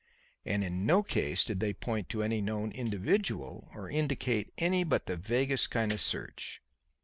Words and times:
And 0.47 0.63
in 0.63 0.83
no 0.87 1.03
case 1.03 1.45
did 1.45 1.59
they 1.59 1.73
point 1.75 2.09
to 2.09 2.23
any 2.23 2.41
known 2.41 2.71
individual 2.71 3.69
or 3.75 3.87
indicate 3.87 4.51
any 4.57 4.83
but 4.83 5.05
the 5.05 5.15
vaguest 5.15 5.69
kind 5.69 5.91
of 5.93 6.01
search. 6.01 6.59